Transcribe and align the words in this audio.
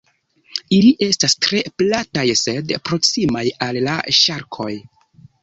Ili 0.77 0.87
estas 1.07 1.35
tre 1.47 1.61
plataj 1.81 2.23
sed 2.41 2.73
proksimaj 2.89 3.45
al 3.67 3.79
la 3.91 4.01
ŝarkoj. 4.23 4.69